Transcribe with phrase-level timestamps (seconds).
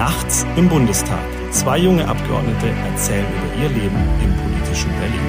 [0.00, 1.20] Nachts im Bundestag.
[1.50, 5.20] Zwei junge Abgeordnete erzählen über ihr Leben im politischen Berlin.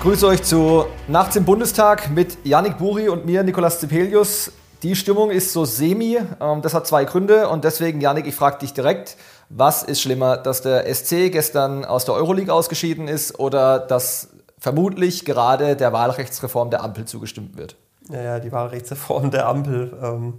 [0.00, 4.52] Grüße euch zu Nachts im Bundestag mit Yannick Buri und mir, Nikolas Zipelius.
[4.84, 8.58] Die Stimmung ist so semi, ähm, das hat zwei Gründe und deswegen, Yannick, ich frage
[8.58, 9.16] dich direkt,
[9.48, 14.28] was ist schlimmer, dass der SC gestern aus der Euroleague ausgeschieden ist oder dass
[14.60, 17.74] vermutlich gerade der Wahlrechtsreform der Ampel zugestimmt wird?
[18.08, 20.34] Naja, die Wahlrechtsreform der Ampel, ähm,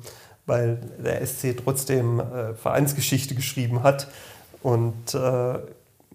[0.46, 4.08] weil der SC trotzdem äh, Vereinsgeschichte geschrieben hat
[4.62, 5.60] und äh,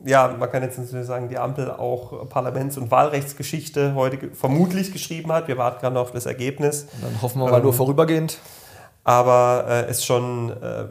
[0.05, 5.31] ja, man kann jetzt natürlich sagen, die Ampel auch Parlaments- und Wahlrechtsgeschichte heute vermutlich geschrieben
[5.33, 5.47] hat.
[5.47, 6.87] Wir warten gerade noch auf das Ergebnis.
[7.01, 8.39] Dann hoffen wir mal ähm, nur vorübergehend.
[9.05, 10.87] Aber äh, es schon äh,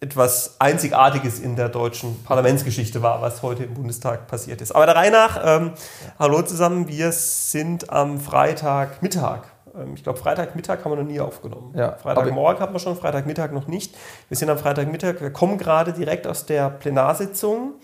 [0.00, 4.72] etwas Einzigartiges in der deutschen Parlamentsgeschichte war, was heute im Bundestag passiert ist.
[4.72, 5.72] Aber der Reihe nach, ähm,
[6.18, 9.40] hallo zusammen, wir sind am Freitagmittag.
[9.76, 11.74] Ähm, ich glaube, Freitagmittag haben wir noch nie aufgenommen.
[11.76, 13.96] Ja, Freitagmorgen haben wir schon, Freitagmittag noch nicht.
[14.28, 17.74] Wir sind am Freitagmittag, wir kommen gerade direkt aus der Plenarsitzung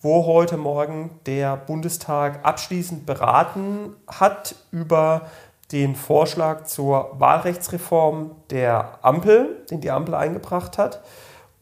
[0.00, 5.22] wo heute Morgen der Bundestag abschließend beraten hat über
[5.72, 11.00] den Vorschlag zur Wahlrechtsreform der Ampel, den die Ampel eingebracht hat.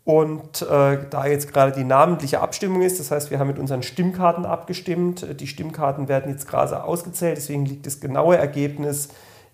[0.07, 3.83] Und äh, da jetzt gerade die namentliche Abstimmung ist, das heißt, wir haben mit unseren
[3.83, 5.27] Stimmkarten abgestimmt.
[5.41, 9.09] Die Stimmkarten werden jetzt gerade ausgezählt, deswegen liegt das genaue Ergebnis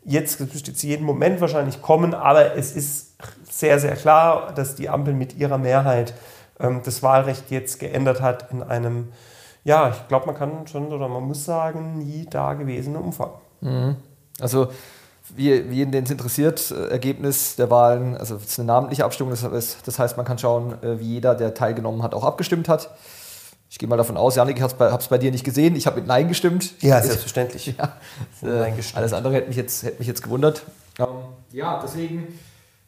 [0.04, 3.16] jetzt, das müsste jetzt jeden Moment wahrscheinlich kommen, aber es ist
[3.48, 6.14] sehr, sehr klar, dass die Ampel mit ihrer Mehrheit
[6.60, 9.08] ähm, das Wahlrecht jetzt geändert hat in einem,
[9.64, 13.30] ja, ich glaube, man kann schon oder man muss sagen, nie dagewesenen Umfang.
[13.60, 13.96] Mhm.
[14.40, 14.68] Also
[15.34, 19.32] wie, wie den es interessiert, äh, Ergebnis der Wahlen, also es ist eine namentliche Abstimmung,
[19.32, 22.90] das, das heißt, man kann schauen, äh, wie jeder, der teilgenommen hat, auch abgestimmt hat.
[23.70, 25.96] Ich gehe mal davon aus, Janik, ich habe es bei, dir nicht gesehen, ich habe
[25.96, 26.74] mit Nein gestimmt.
[26.82, 27.74] Ja, selbstverständlich.
[27.78, 27.96] ja,
[28.42, 30.62] äh, alles andere hätte mich jetzt, hätte mich jetzt gewundert.
[30.98, 31.06] Ähm,
[31.52, 32.38] ja, deswegen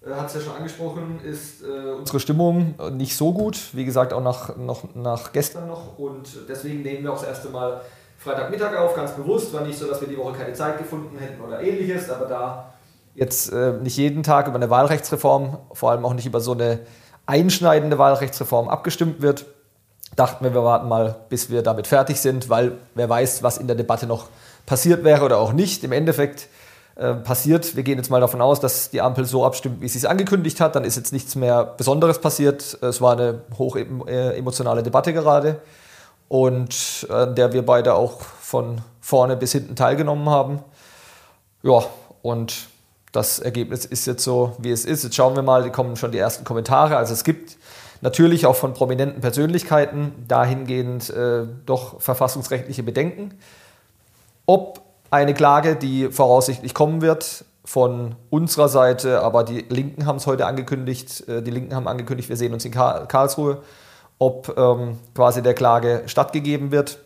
[0.06, 3.58] hat es ja schon angesprochen, ist äh, unsere Stimmung nicht so gut.
[3.73, 5.98] Wie gesagt, auch nach, noch, nach gestern noch.
[5.98, 7.80] Und deswegen nehmen wir auch das erste Mal
[8.24, 9.52] Freitagmittag auf, ganz bewusst.
[9.52, 12.74] War nicht so, dass wir die Woche keine Zeit gefunden hätten oder ähnliches, aber da
[13.14, 16.80] jetzt äh, nicht jeden Tag über eine Wahlrechtsreform, vor allem auch nicht über so eine
[17.27, 19.46] einschneidende Wahlrechtsreform abgestimmt wird,
[20.17, 23.67] dachten wir, wir warten mal, bis wir damit fertig sind, weil wer weiß, was in
[23.67, 24.29] der Debatte noch
[24.67, 25.84] passiert wäre oder auch nicht.
[25.84, 26.48] Im Endeffekt
[26.96, 27.77] äh, passiert.
[27.77, 30.61] Wir gehen jetzt mal davon aus, dass die Ampel so abstimmt, wie sie es angekündigt
[30.61, 30.77] hat.
[30.77, 32.79] Dann ist jetzt nichts mehr Besonderes passiert.
[32.80, 35.61] Es war eine hoch äh, emotionale Debatte gerade
[36.29, 40.61] und an der wir beide auch von vorne bis hinten teilgenommen haben.
[41.62, 41.85] Ja,
[42.23, 42.68] und
[43.12, 45.05] das Ergebnis ist jetzt so, wie es ist.
[45.05, 46.96] Jetzt schauen wir mal, da kommen schon die ersten Kommentare.
[46.96, 47.57] Also es gibt
[48.01, 53.34] natürlich auch von prominenten Persönlichkeiten dahingehend äh, doch verfassungsrechtliche Bedenken.
[54.46, 60.27] Ob eine Klage, die voraussichtlich kommen wird von unserer Seite, aber die Linken haben es
[60.27, 63.63] heute angekündigt, äh, die Linken haben angekündigt, wir sehen uns in Karlsruhe,
[64.24, 66.98] ob ähm, quasi der Klage stattgegeben wird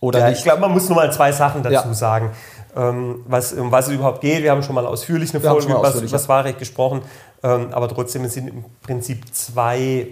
[0.00, 0.38] oder ja, nicht.
[0.38, 1.94] Ich glaube, man muss nur mal zwei Sachen dazu ja.
[1.94, 2.32] sagen.
[2.76, 4.42] Ähm, was, um was es überhaupt geht.
[4.42, 7.02] Wir haben schon mal ausführlich eine Folge über das Wahlrecht gesprochen,
[7.44, 10.08] ähm, aber trotzdem es sind im Prinzip zwei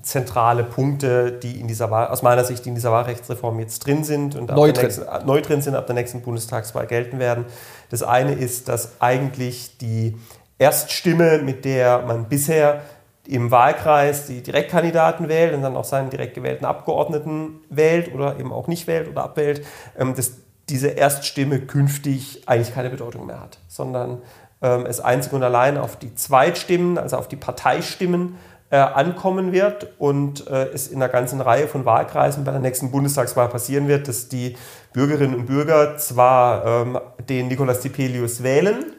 [0.00, 4.50] zentrale Punkte, die in dieser aus meiner Sicht in dieser Wahlrechtsreform jetzt drin sind und
[4.50, 4.84] neu drin.
[4.84, 7.44] Nächsten, äh, neu drin sind, ab der nächsten Bundestagswahl gelten werden.
[7.90, 10.16] Das eine ist, dass eigentlich die
[10.58, 12.80] Erststimme, mit der man bisher
[13.28, 18.52] im Wahlkreis die Direktkandidaten wählt und dann auch seinen direkt gewählten Abgeordneten wählt oder eben
[18.52, 19.64] auch nicht wählt oder abwählt,
[19.98, 20.32] ähm, dass
[20.68, 24.22] diese Erststimme künftig eigentlich keine Bedeutung mehr hat, sondern
[24.62, 28.36] ähm, es einzig und allein auf die Zweitstimmen, also auf die Parteistimmen
[28.70, 32.90] äh, ankommen wird und äh, es in einer ganzen Reihe von Wahlkreisen bei der nächsten
[32.90, 34.56] Bundestagswahl passieren wird, dass die
[34.92, 36.98] Bürgerinnen und Bürger zwar ähm,
[37.28, 38.92] den Nikolaus Tipelius wählen,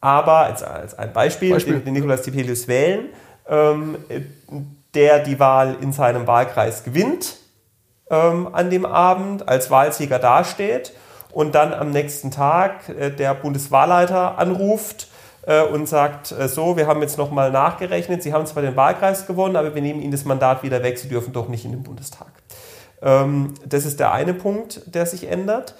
[0.00, 1.74] aber als, als ein Beispiel, Beispiel.
[1.74, 3.08] Den, den Nikolaus Tipelius wählen,
[3.48, 3.96] ähm,
[4.94, 7.36] der die Wahl in seinem Wahlkreis gewinnt
[8.10, 10.92] ähm, an dem Abend, als Wahlsieger dasteht
[11.32, 15.08] und dann am nächsten Tag äh, der Bundeswahlleiter anruft
[15.46, 19.26] äh, und sagt, äh, so, wir haben jetzt nochmal nachgerechnet, Sie haben zwar den Wahlkreis
[19.26, 21.82] gewonnen, aber wir nehmen Ihnen das Mandat wieder weg, Sie dürfen doch nicht in den
[21.82, 22.32] Bundestag.
[23.02, 25.74] Ähm, das ist der eine Punkt, der sich ändert.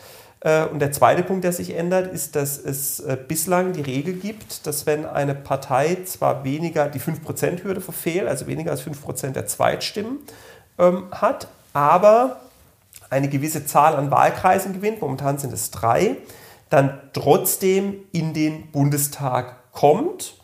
[0.45, 4.67] Äh, und der zweite Punkt, der sich ändert, ist, dass es bislang die Regel gibt,
[4.69, 10.19] dass wenn eine Partei zwar weniger die 5%-Hürde verfehlt, also weniger als 5% der Zweitstimmen
[10.79, 12.41] ähm, hat, aber
[13.11, 16.17] eine gewisse Zahl an Wahlkreisen gewinnt, momentan sind es drei,
[16.71, 20.35] dann trotzdem in den Bundestag kommt.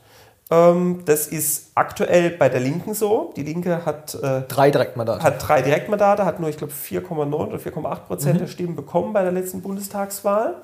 [0.51, 3.33] Ähm, das ist aktuell bei der Linken so.
[3.37, 5.23] Die Linke hat äh, drei Direktmandate.
[5.23, 8.39] Hat drei Direktmandate, hat nur, ich glaube, 4,9 oder 4,8 Prozent mhm.
[8.41, 10.57] der Stimmen bekommen bei der letzten Bundestagswahl.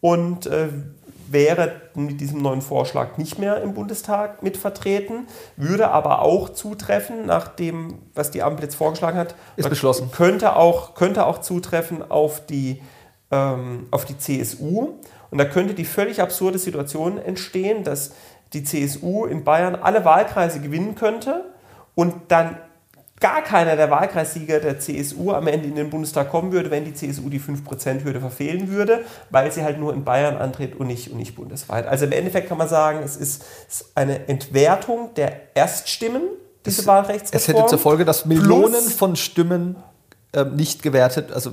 [0.00, 0.68] und äh,
[1.34, 5.26] wäre mit diesem neuen Vorschlag nicht mehr im Bundestag mit vertreten,
[5.56, 9.34] würde aber auch zutreffen, nach dem, was die Ampel jetzt vorgeschlagen hat.
[9.56, 10.10] Ist beschlossen.
[10.10, 12.80] Könnte auch, könnte auch zutreffen auf die,
[13.30, 14.94] ähm, auf die CSU.
[15.30, 18.12] Und da könnte die völlig absurde Situation entstehen, dass
[18.54, 21.44] die CSU in Bayern alle Wahlkreise gewinnen könnte
[21.94, 22.56] und dann
[23.20, 26.94] gar keiner der Wahlkreissieger der CSU am Ende in den Bundestag kommen würde, wenn die
[26.94, 31.18] CSU die 5%-Hürde verfehlen würde, weil sie halt nur in Bayern antritt und nicht, und
[31.18, 31.86] nicht bundesweit.
[31.86, 33.44] Also im Endeffekt kann man sagen, es ist
[33.94, 36.22] eine Entwertung der Erststimmen,
[36.66, 37.36] diese es, Wahlrechtsreform.
[37.36, 39.76] Es hätte zur Folge, dass Millionen von Stimmen
[40.32, 41.52] äh, nicht gewertet, also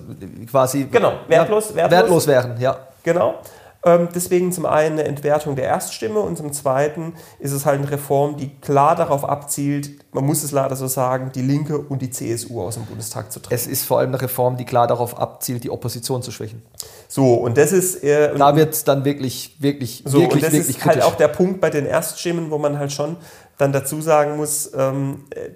[0.49, 2.59] quasi genau, wertlos, wertlos, wertlos wären.
[2.59, 2.79] Ja.
[3.03, 3.35] Genau.
[3.83, 7.89] Ähm, deswegen zum einen eine Entwertung der Erststimme und zum zweiten ist es halt eine
[7.89, 12.11] Reform, die klar darauf abzielt, man muss es leider so sagen, die Linke und die
[12.11, 13.55] CSU aus dem Bundestag zu trennen.
[13.55, 16.61] Es ist vor allem eine Reform, die klar darauf abzielt, die Opposition zu schwächen.
[17.07, 18.03] So, und das ist.
[18.03, 21.03] Äh, da wird es dann wirklich, wirklich, so, wirklich, und das wirklich ist halt kritisch.
[21.03, 23.17] halt auch der Punkt bei den Erststimmen, wo man halt schon
[23.57, 25.49] dann dazu sagen muss, ähm, äh,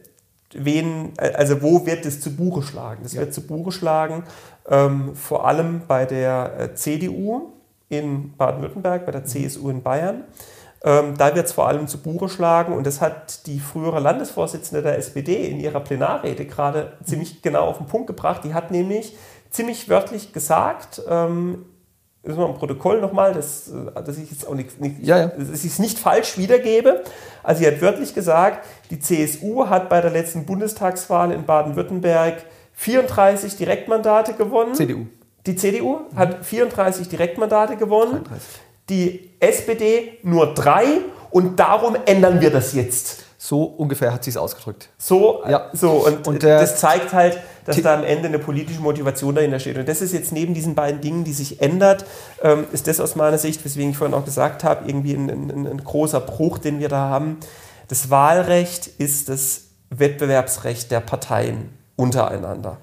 [0.54, 3.04] wen, äh, also wo wird es zu Buche schlagen?
[3.04, 3.22] Das ja.
[3.22, 4.24] wird zu Buche schlagen,
[4.68, 7.55] ähm, vor allem bei der äh, CDU
[8.00, 9.26] in Baden-Württemberg, bei der mhm.
[9.26, 10.24] CSU in Bayern.
[10.84, 14.84] Ähm, da wird es vor allem zu Buche schlagen und das hat die frühere Landesvorsitzende
[14.84, 17.06] der SPD in ihrer Plenarrede gerade mhm.
[17.06, 18.42] ziemlich genau auf den Punkt gebracht.
[18.44, 19.16] Die hat nämlich
[19.50, 21.66] ziemlich wörtlich gesagt, ähm,
[22.26, 25.18] das ist mal ein Protokoll nochmal, dass, äh, dass ich jetzt auch nicht, nicht, ja,
[25.18, 25.28] ja.
[25.28, 27.04] Dass ich es nicht falsch wiedergebe.
[27.44, 32.44] Also sie hat wörtlich gesagt, die CSU hat bei der letzten Bundestagswahl in Baden-Württemberg
[32.74, 34.74] 34 Direktmandate gewonnen.
[34.74, 35.06] CDU.
[35.46, 38.48] Die CDU hat 34 Direktmandate gewonnen, 33.
[38.90, 40.86] die SPD nur drei
[41.30, 43.24] und darum ändern wir das jetzt.
[43.38, 44.90] So ungefähr hat sie es ausgedrückt.
[44.98, 45.70] So, ja.
[45.72, 49.78] so und, und das zeigt halt, dass da am Ende eine politische Motivation dahinter steht.
[49.78, 52.06] Und das ist jetzt neben diesen beiden Dingen, die sich ändert,
[52.42, 55.68] ähm, ist das aus meiner Sicht, weswegen ich vorhin auch gesagt habe, irgendwie ein, ein,
[55.68, 57.38] ein großer Bruch, den wir da haben.
[57.88, 62.78] Das Wahlrecht ist das Wettbewerbsrecht der Parteien untereinander.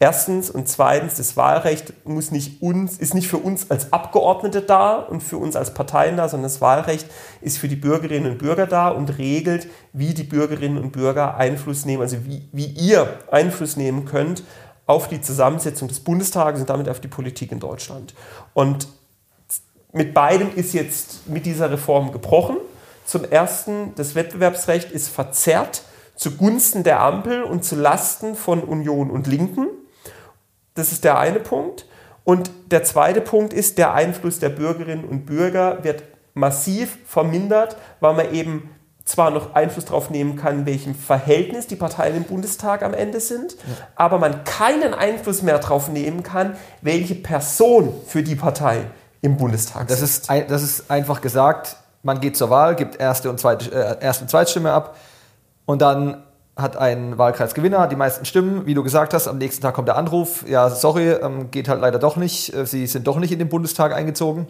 [0.00, 4.96] Erstens und zweitens, das Wahlrecht muss nicht uns, ist nicht für uns als Abgeordnete da
[4.96, 7.06] und für uns als Parteien da, sondern das Wahlrecht
[7.40, 11.84] ist für die Bürgerinnen und Bürger da und regelt, wie die Bürgerinnen und Bürger Einfluss
[11.84, 14.42] nehmen, also wie, wie ihr Einfluss nehmen könnt
[14.86, 18.14] auf die Zusammensetzung des Bundestages und damit auf die Politik in Deutschland.
[18.52, 18.88] Und
[19.92, 22.56] mit beidem ist jetzt mit dieser Reform gebrochen.
[23.06, 25.82] Zum Ersten, das Wettbewerbsrecht ist verzerrt
[26.16, 29.68] zugunsten der Ampel und zu Lasten von Union und Linken.
[30.74, 31.86] Das ist der eine Punkt.
[32.24, 38.14] Und der zweite Punkt ist, der Einfluss der Bürgerinnen und Bürger wird massiv vermindert, weil
[38.14, 38.70] man eben
[39.04, 43.20] zwar noch Einfluss darauf nehmen kann, in welchem Verhältnis die Parteien im Bundestag am Ende
[43.20, 43.58] sind, ja.
[43.96, 48.86] aber man keinen Einfluss mehr darauf nehmen kann, welche Person für die Partei
[49.20, 50.00] im Bundestag das.
[50.00, 54.24] Ist das ist einfach gesagt, man geht zur Wahl, gibt erste und zweite, äh, erste
[54.24, 54.96] und Zweitstimme ab
[55.66, 56.22] und dann
[56.56, 58.66] hat ein Wahlkreisgewinner, die meisten Stimmen.
[58.66, 60.44] Wie du gesagt hast, am nächsten Tag kommt der Anruf.
[60.48, 62.54] Ja, sorry, ähm, geht halt leider doch nicht.
[62.54, 64.46] Äh, Sie sind doch nicht in den Bundestag eingezogen.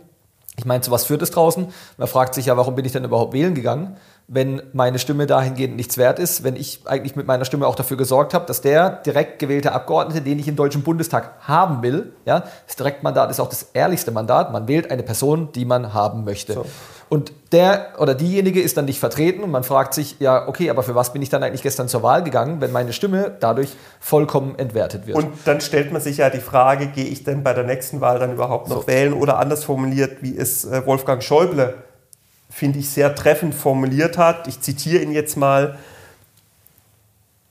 [0.57, 1.69] Ich meine, zu was führt es draußen?
[1.97, 3.97] Man fragt sich ja, warum bin ich denn überhaupt wählen gegangen,
[4.29, 7.97] wenn meine Stimme dahingehend nichts wert ist, wenn ich eigentlich mit meiner Stimme auch dafür
[7.97, 12.45] gesorgt habe, dass der direkt gewählte Abgeordnete, den ich im Deutschen Bundestag haben will, ja,
[12.67, 16.53] das Direktmandat ist auch das ehrlichste Mandat, man wählt eine Person, die man haben möchte.
[16.53, 16.67] So.
[17.09, 20.83] Und der oder diejenige ist dann nicht vertreten und man fragt sich, ja, okay, aber
[20.83, 23.71] für was bin ich dann eigentlich gestern zur Wahl gegangen, wenn meine Stimme dadurch
[24.01, 25.17] vollkommen entwertet wird?
[25.17, 28.19] Und dann stellt man sich ja die Frage, gehe ich denn bei der nächsten Wahl
[28.19, 28.87] dann überhaupt noch so.
[28.87, 31.75] wählen oder anders formuliert, wie es äh, Wolfgang Schäuble,
[32.51, 34.49] finde ich, sehr treffend formuliert hat.
[34.49, 35.79] Ich zitiere ihn jetzt mal.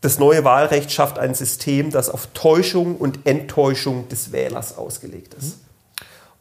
[0.01, 5.59] Das neue Wahlrecht schafft ein System, das auf Täuschung und Enttäuschung des Wählers ausgelegt ist.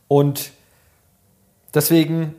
[0.09, 0.51] Und
[1.73, 2.35] deswegen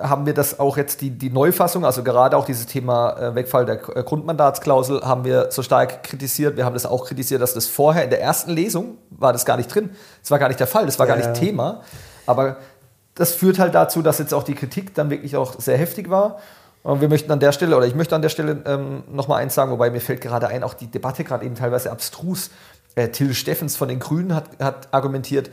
[0.00, 3.66] haben wir das auch jetzt die, die Neufassung, also gerade auch dieses Thema äh, Wegfall
[3.66, 6.56] der äh, Grundmandatsklausel, haben wir so stark kritisiert.
[6.56, 9.56] Wir haben das auch kritisiert, dass das vorher in der ersten Lesung war das gar
[9.56, 9.90] nicht drin.
[10.22, 11.40] Das war gar nicht der Fall, das war ja, gar nicht.
[11.40, 11.82] Thema.
[12.26, 12.56] Aber
[13.14, 16.38] das führt halt dazu, dass jetzt auch die Kritik dann wirklich auch sehr heftig war.
[16.84, 19.54] Und wir möchten an der Stelle, oder ich möchte an der Stelle ähm, nochmal eins
[19.54, 22.50] sagen, wobei mir fällt gerade ein, auch die Debatte gerade eben teilweise abstrus.
[22.94, 25.50] Äh, Till Steffens von den Grünen hat, hat argumentiert,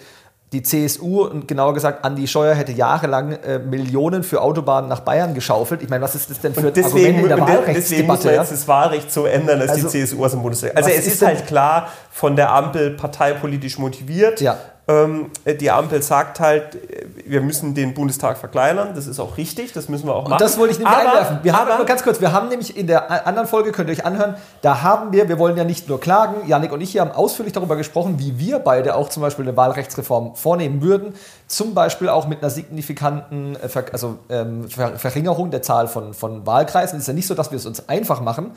[0.54, 5.34] die CSU und genauer gesagt Andi Scheuer hätte jahrelang äh, Millionen für Autobahnen nach Bayern
[5.34, 5.82] geschaufelt.
[5.82, 7.74] Ich meine, was ist das denn für ein Argument in der Wahlrechtsdebatte?
[7.74, 10.78] Deswegen muss man jetzt das Wahlrecht so ändern, dass also, die CSU aus dem Bundestag.
[10.78, 14.40] Also es ist, ist halt klar von der Ampel parteipolitisch motiviert.
[14.40, 14.58] Ja.
[14.88, 16.78] Ähm, die Ampel sagt halt,
[17.26, 20.34] wir müssen den Bundestag verkleinern, das ist auch richtig, das müssen wir auch machen.
[20.34, 21.40] Und das wollte ich nämlich aber, einwerfen.
[21.42, 24.06] Wir aber, haben ganz kurz, wir haben nämlich in der anderen Folge, könnt ihr euch
[24.06, 27.12] anhören, da haben wir, wir wollen ja nicht nur klagen, Janik und ich hier haben
[27.12, 31.16] ausführlich darüber gesprochen, wie wir beide auch zum Beispiel eine Wahlrechtsreform vornehmen würden,
[31.48, 36.98] zum Beispiel auch mit einer signifikanten äh, also, ähm, Verringerung der Zahl von, von Wahlkreisen.
[36.98, 38.52] Es ist ja nicht so, dass wir es uns einfach machen,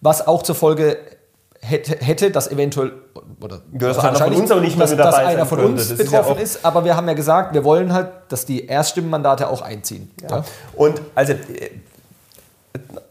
[0.00, 0.96] was auch zur Folge
[1.62, 2.92] hätte, hätte dass eventuell
[3.40, 5.88] oder dass einer von uns auch nicht mehr dass, mit dabei dass einer von uns
[5.88, 8.66] das betroffen ist, ja ist, aber wir haben ja gesagt, wir wollen halt, dass die
[8.66, 10.10] Erststimmenmandate auch einziehen.
[10.22, 10.38] Ja.
[10.38, 10.44] Ja.
[10.74, 11.70] Und also äh,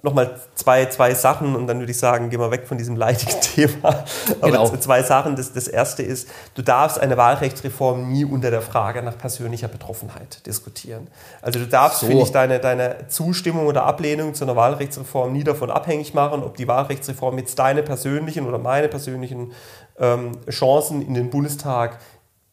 [0.02, 3.40] nochmal zwei, zwei Sachen und dann würde ich sagen, gehen wir weg von diesem leidigen
[3.42, 4.04] Thema.
[4.42, 4.68] Aber genau.
[4.78, 5.36] zwei Sachen.
[5.36, 10.46] Das, das erste ist, du darfst eine Wahlrechtsreform nie unter der Frage nach persönlicher Betroffenheit
[10.46, 11.08] diskutieren.
[11.42, 12.08] Also du darfst, so.
[12.08, 16.58] finde ich, deine, deine Zustimmung oder Ablehnung zu einer Wahlrechtsreform nie davon abhängig machen, ob
[16.58, 19.52] die Wahlrechtsreform jetzt deine persönlichen oder meine persönlichen
[20.00, 22.00] ähm, Chancen in den Bundestag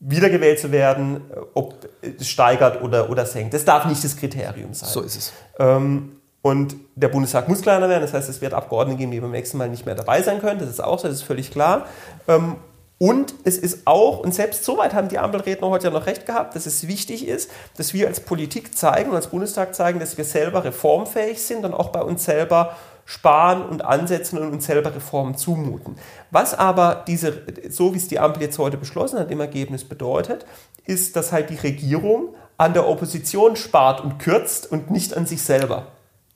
[0.01, 1.23] wiedergewählt zu werden,
[1.55, 3.55] ob es steigert oder, oder senkt.
[3.55, 4.89] Das darf nicht das Kriterium sein.
[4.89, 5.33] So ist es.
[5.59, 6.18] Ähm,
[6.49, 9.59] und der Bundestag muss kleiner werden, das heißt, es wird Abgeordnete geben, die beim nächsten
[9.59, 10.59] Mal nicht mehr dabei sein können.
[10.59, 11.85] Das ist auch so, das ist völlig klar.
[12.27, 12.57] Ähm,
[12.97, 16.57] und es ist auch, und selbst soweit haben die Ampelredner heute ja noch recht gehabt,
[16.57, 20.25] dass es wichtig ist, dass wir als Politik zeigen und als Bundestag zeigen, dass wir
[20.25, 25.37] selber reformfähig sind und auch bei uns selber sparen und ansetzen und uns selber Reformen
[25.37, 25.97] zumuten.
[26.31, 30.47] Was aber diese, so wie es die Ampel jetzt heute beschlossen hat, im Ergebnis bedeutet,
[30.87, 35.43] ist, dass halt die Regierung an der Opposition spart und kürzt und nicht an sich
[35.43, 35.89] selber.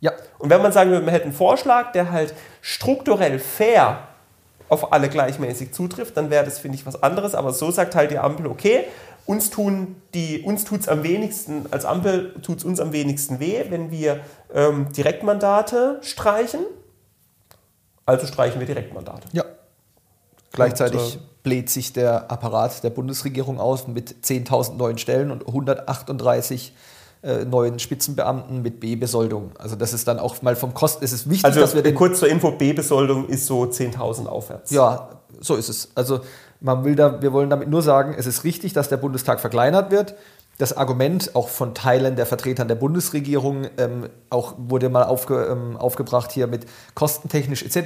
[0.02, 0.12] Ja.
[0.38, 4.09] Und wenn man sagen würde, man hätte einen Vorschlag, der halt strukturell fair
[4.68, 7.37] auf alle gleichmäßig zutrifft, dann wäre das, finde ich, was anderes.
[7.37, 8.85] Aber so sagt halt die Ampel, okay,
[9.26, 13.64] uns tun die, uns tut's am wenigsten, als Ampel tut es uns am wenigsten weh,
[13.68, 14.21] wenn wir
[14.52, 16.62] ähm, Direktmandate streichen.
[18.04, 19.28] Also streichen wir Direktmandate.
[19.32, 19.44] Ja.
[20.50, 25.47] Gleichzeitig und, äh, bläht sich der Apparat der Bundesregierung aus mit 10.000 neuen Stellen und
[25.47, 26.73] 138
[27.23, 29.52] äh, neuen Spitzenbeamten mit B-Besoldung.
[29.59, 31.95] Also das ist dann auch mal vom Kosten, es ist wichtig, also, dass wir den...
[31.95, 34.71] kurz zur Info, B-Besoldung ist so 10.000 aufwärts.
[34.71, 35.09] Ja,
[35.41, 35.91] so ist es.
[35.95, 36.21] Also
[36.61, 39.91] man will da, wir wollen damit nur sagen, es ist richtig, dass der Bundestag verkleinert
[39.91, 40.14] wird
[40.62, 45.76] das Argument auch von Teilen der Vertretern der Bundesregierung ähm, auch wurde mal aufge, ähm,
[45.76, 47.81] aufgebracht hier mit kostentechnisch etc.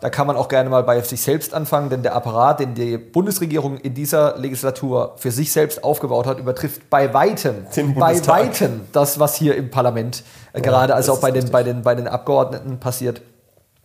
[0.00, 2.98] Da kann man auch gerne mal bei sich selbst anfangen, denn der Apparat, den die
[2.98, 7.66] Bundesregierung in dieser Legislatur für sich selbst aufgebaut hat, übertrifft bei weitem,
[7.98, 11.62] bei weitem das, was hier im Parlament äh, ja, gerade, also auch bei den, bei,
[11.62, 13.22] den, bei den Abgeordneten passiert.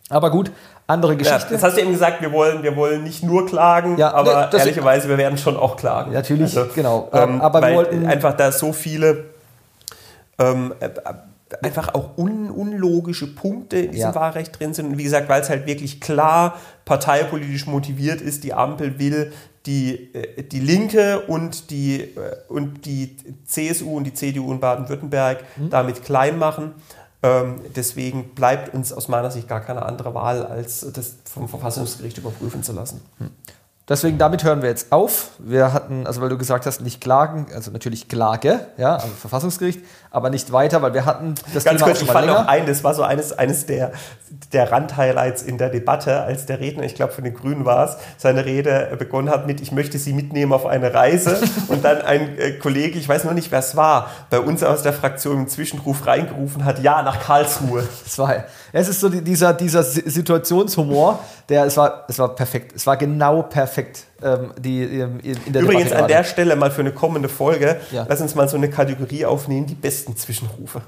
[0.09, 0.51] Aber gut,
[0.85, 1.45] andere Geschichte.
[1.45, 4.49] Ja, das hast du eben gesagt, wir wollen, wir wollen nicht nur klagen, ja, aber
[4.51, 6.11] ne, ehrlicherweise, wir werden schon auch klagen.
[6.11, 7.09] Natürlich, also, genau.
[7.13, 9.25] Ähm, aber wir wollten einfach da so viele
[10.39, 10.89] ähm, äh,
[11.61, 14.15] einfach auch un, unlogische Punkte in diesem ja.
[14.15, 14.87] Wahlrecht drin sind.
[14.87, 19.31] Und wie gesagt, weil es halt wirklich klar parteipolitisch motiviert ist, die Ampel will
[19.65, 25.43] die, äh, die Linke und die, äh, und die CSU und die CDU in Baden-Württemberg
[25.55, 25.69] mhm.
[25.69, 26.73] damit klein machen.
[27.23, 32.17] Ähm, deswegen bleibt uns aus meiner Sicht gar keine andere Wahl, als das vom Verfassungsgericht
[32.17, 33.01] überprüfen zu lassen.
[33.89, 35.31] Deswegen, damit hören wir jetzt auf.
[35.39, 39.81] Wir hatten, also weil du gesagt hast, nicht klagen, also natürlich Klage, ja, also Verfassungsgericht,
[40.09, 42.39] aber nicht weiter, weil wir hatten das Ganz Thema kurz, ich fand länger.
[42.39, 43.91] auch ein, das war so eines, eines der,
[44.53, 47.97] der Randhighlights in der Debatte, als der Redner, ich glaube von den Grünen war es,
[48.17, 52.37] seine Rede begonnen hat mit, ich möchte Sie mitnehmen auf eine Reise und dann ein
[52.37, 55.47] äh, Kollege, ich weiß noch nicht, wer es war, bei uns aus der Fraktion im
[55.49, 57.85] Zwischenruf reingerufen hat, ja, nach Karlsruhe.
[58.05, 62.87] Das war, es ist so dieser, dieser Situationshumor, der, es war, es war perfekt, es
[62.87, 64.05] war genau perfekt perfekt.
[64.21, 67.77] Ähm, die, ähm, in der Übrigens Debatte an der Stelle mal für eine kommende Folge,
[67.91, 68.05] ja.
[68.07, 70.81] lass uns mal so eine Kategorie aufnehmen, die besten Zwischenrufe.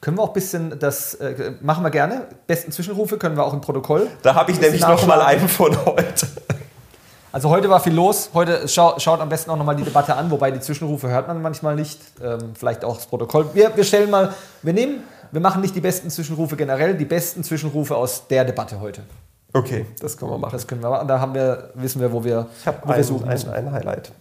[0.00, 3.54] Können wir auch ein bisschen das, äh, machen wir gerne, besten Zwischenrufe können wir auch
[3.54, 4.08] im Protokoll.
[4.22, 6.26] Da habe ich nämlich noch mal einen von heute.
[7.32, 8.30] Also heute war viel los.
[8.32, 11.42] Heute schau, schaut am besten auch nochmal die Debatte an, wobei die Zwischenrufe hört man
[11.42, 12.00] manchmal nicht.
[12.22, 13.50] Ähm, vielleicht auch das Protokoll.
[13.52, 15.02] Wir, wir stellen mal, wir nehmen,
[15.32, 19.02] wir machen nicht die besten Zwischenrufe generell, die besten Zwischenrufe aus der Debatte heute.
[19.56, 20.52] Okay, das können wir machen.
[20.52, 21.08] Das können wir machen.
[21.08, 24.12] Da haben wir, wissen wir, wo wir, ich wo ein, wir suchen ein, ein Highlight.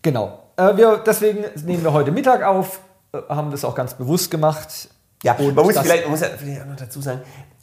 [0.00, 0.44] Genau.
[0.56, 2.78] Äh, wir, deswegen nehmen wir heute Mittag auf,
[3.12, 4.88] äh, haben das auch ganz bewusst gemacht.
[5.24, 7.20] Ja, und man muss, vielleicht, man muss ja vielleicht auch noch dazu sagen,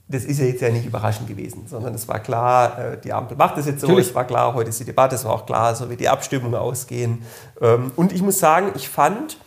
[0.09, 3.37] das ist ja jetzt ja nicht überraschend gewesen, sondern es war klar, äh, die Ampel
[3.37, 4.09] macht das jetzt so, Natürlich.
[4.09, 6.53] es war klar, heute ist die Debatte, es war auch klar, so wie die Abstimmung
[6.53, 7.23] ausgehen.
[7.61, 9.37] Ähm, und ich muss sagen, ich fand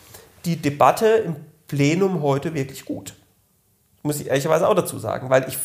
[0.47, 1.37] die Debatte im
[1.69, 3.18] Plenum heute wirklich gut
[4.02, 5.59] muss ich ehrlicherweise auch dazu sagen, weil ich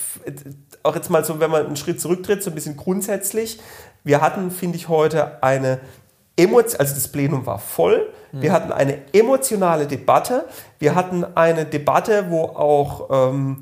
[0.83, 3.59] auch jetzt mal so, wenn man einen Schritt zurücktritt, so ein bisschen grundsätzlich,
[4.03, 5.79] wir hatten, finde ich, heute eine
[6.35, 8.53] Emotion, also das Plenum war voll, wir mhm.
[8.53, 10.45] hatten eine emotionale Debatte,
[10.79, 13.59] wir hatten eine Debatte, wo auch ähm,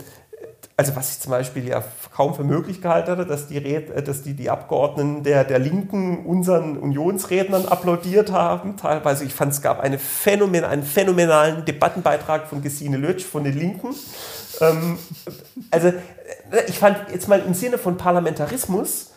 [0.81, 4.01] also was ich zum Beispiel ja kaum für möglich gehalten hatte, dass die, Red, äh,
[4.01, 8.77] dass die, die Abgeordneten der, der Linken unseren Unionsrednern applaudiert haben.
[8.77, 13.57] Teilweise, ich fand, es gab eine Phänomen, einen phänomenalen Debattenbeitrag von Gesine Lötsch von den
[13.57, 13.89] Linken.
[14.61, 14.97] Ähm,
[15.71, 15.93] also äh,
[16.67, 19.11] ich fand jetzt mal im Sinne von Parlamentarismus,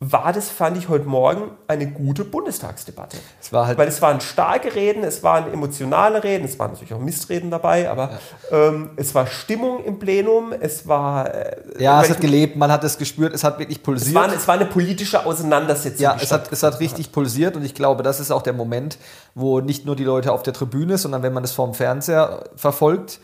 [0.00, 3.16] war das, fand ich heute Morgen, eine gute Bundestagsdebatte.
[3.40, 6.92] Es war halt Weil es waren starke Reden, es waren emotionale Reden, es waren natürlich
[6.92, 8.10] auch Mistreden dabei, aber
[8.50, 8.68] ja.
[8.68, 11.32] ähm, es war Stimmung im Plenum, es war...
[11.32, 14.10] Äh, ja, es hat gelebt, man hat es gespürt, es hat wirklich pulsiert.
[14.10, 16.02] Es war, es war eine politische Auseinandersetzung.
[16.02, 18.98] Ja, es hat, es hat richtig pulsiert und ich glaube, das ist auch der Moment,
[19.34, 23.20] wo nicht nur die Leute auf der Tribüne, sondern wenn man es vorm Fernseher verfolgt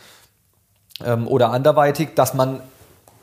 [1.04, 2.60] ähm, oder anderweitig, dass man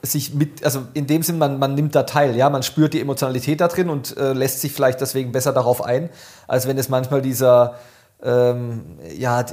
[0.01, 3.01] sich mit, also in dem Sinn, man, man nimmt da teil, ja, man spürt die
[3.01, 6.09] Emotionalität da drin und äh, lässt sich vielleicht deswegen besser darauf ein,
[6.47, 7.75] als wenn es manchmal dieser,
[8.23, 9.43] ähm, ja,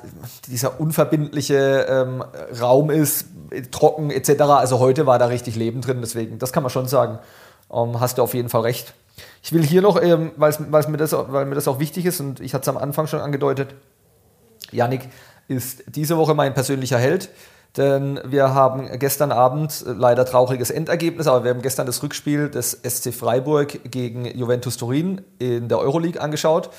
[0.49, 2.25] dieser unverbindliche ähm,
[2.61, 3.27] Raum ist,
[3.71, 4.43] trocken etc.
[4.43, 7.19] Also heute war da richtig Leben drin, deswegen, das kann man schon sagen.
[7.73, 8.95] Ähm, hast du auf jeden Fall recht.
[9.43, 10.53] Ich will hier noch, ähm, weil
[10.89, 13.21] mir, das, weil mir das auch wichtig ist und ich hatte es am Anfang schon
[13.21, 13.75] angedeutet,
[14.71, 15.09] Yannick
[15.49, 17.29] ist diese Woche mein persönlicher Held.
[17.77, 22.81] Denn wir haben gestern Abend leider trauriges Endergebnis, aber wir haben gestern das Rückspiel des
[22.87, 26.71] SC Freiburg gegen Juventus Turin in der Euroleague angeschaut.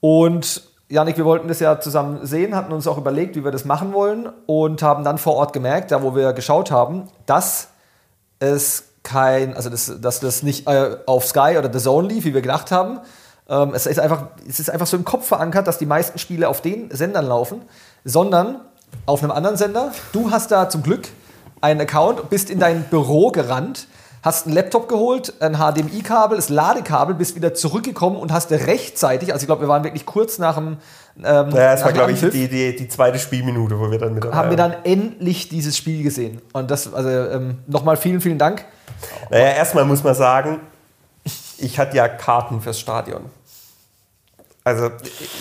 [0.00, 3.64] Und Janik, wir wollten das ja zusammen sehen, hatten uns auch überlegt, wie wir das
[3.64, 7.68] machen wollen und haben dann vor Ort gemerkt, da wo wir geschaut haben, dass
[8.38, 12.34] es kein, also das, dass das nicht äh, auf Sky oder The Zone lief, wie
[12.34, 13.00] wir gedacht haben.
[13.48, 16.48] Ähm, es, ist einfach, es ist einfach so im Kopf verankert, dass die meisten Spiele
[16.48, 17.62] auf den Sendern laufen,
[18.04, 18.60] sondern
[19.04, 19.92] auf einem anderen Sender.
[20.12, 21.08] Du hast da zum Glück
[21.60, 23.88] einen Account, bist in dein Büro gerannt,
[24.22, 29.44] hast einen Laptop geholt, ein HDMI-Kabel, das Ladekabel, bist wieder zurückgekommen und hast rechtzeitig, also
[29.44, 30.78] ich glaube, wir waren wirklich kurz nach dem.
[31.18, 34.24] Ähm, ja, es war, glaube ich, die, die, die, zweite Spielminute, wo wir dann mit
[34.24, 36.42] Haben wir dann endlich dieses Spiel gesehen.
[36.52, 38.64] Und das, also ähm, nochmal vielen, vielen Dank.
[39.30, 40.60] Naja, erstmal muss man sagen,
[41.58, 43.22] ich hatte ja Karten fürs Stadion.
[44.66, 44.90] Also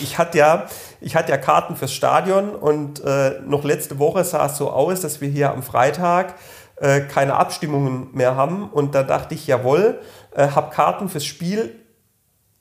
[0.03, 0.67] ich hatte ja,
[1.01, 5.01] ich hatte ja Karten fürs Stadion und äh, noch letzte Woche sah es so aus,
[5.01, 6.35] dass wir hier am Freitag
[6.75, 8.69] äh, keine Abstimmungen mehr haben.
[8.69, 9.99] Und da dachte ich, jawohl,
[10.35, 11.73] äh, habe Karten fürs Spiel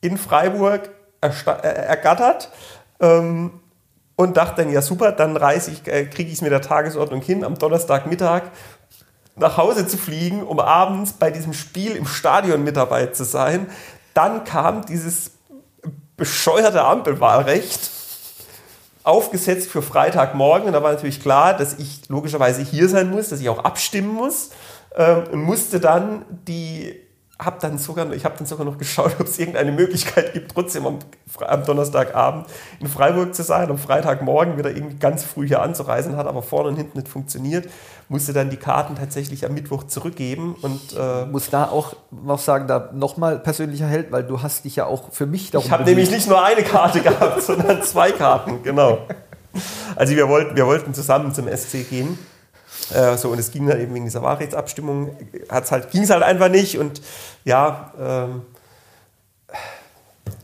[0.00, 0.88] in Freiburg
[1.20, 1.28] äh,
[1.60, 2.50] ergattert.
[2.98, 3.60] Ähm,
[4.16, 7.20] und dachte dann, ja super, dann reise ich, äh, kriege ich es mit der Tagesordnung
[7.20, 8.44] hin, am Donnerstagmittag
[9.36, 13.66] nach Hause zu fliegen, um abends bei diesem Spiel im Stadion mit dabei zu sein.
[14.14, 15.32] Dann kam dieses
[16.16, 17.90] bescheuerte Ampelwahlrecht
[19.02, 20.66] aufgesetzt für Freitagmorgen.
[20.66, 24.14] Und da war natürlich klar, dass ich logischerweise hier sein muss, dass ich auch abstimmen
[24.14, 24.50] muss.
[24.96, 27.03] Ähm, und musste dann die
[27.44, 30.86] habe dann sogar, ich habe dann sogar noch geschaut, ob es irgendeine Möglichkeit gibt, trotzdem
[30.86, 30.98] am,
[31.40, 32.46] am, Donnerstagabend
[32.80, 36.70] in Freiburg zu sein, am Freitagmorgen wieder irgendwie ganz früh hier anzureisen, hat aber vorne
[36.70, 37.68] und hinten nicht funktioniert,
[38.08, 42.66] musste dann die Karten tatsächlich am Mittwoch zurückgeben und äh, muss da auch noch sagen,
[42.66, 45.84] da nochmal persönlicher Held, weil du hast dich ja auch für mich darum Ich habe
[45.84, 48.98] nämlich nicht nur eine Karte gehabt, sondern zwei Karten, genau.
[49.96, 52.18] Also wir wollten, wir wollten zusammen zum SC gehen
[52.94, 55.16] äh, so, und es ging dann eben wegen dieser Wahrheitsabstimmung,
[55.50, 57.00] halt, ging es halt einfach nicht und
[57.44, 58.42] ja, ähm,